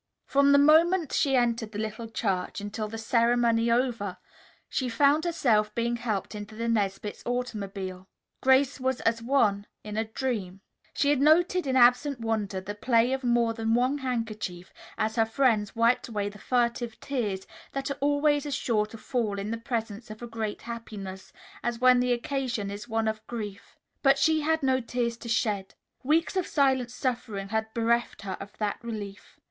[0.25, 4.17] From the moment she entered the Little Church until, the ceremony over,
[4.67, 8.07] she found herself being helped into the Nesbits' automobile,
[8.41, 10.61] Grace was as one in a dream.
[10.95, 15.25] She had noted in absent wonder the play of more than one handkerchief as her
[15.27, 19.57] friends wiped away the furtive tears that are always as sure to fall in the
[19.59, 21.31] presence of a great happiness,
[21.61, 23.77] as when the occasion is one of grief.
[24.01, 25.75] But she had no tears to shed.
[26.01, 29.37] Weeks of silent suffering had bereft her of that relief.